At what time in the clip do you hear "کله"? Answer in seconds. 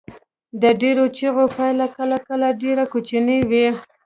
1.97-2.17, 2.27-2.47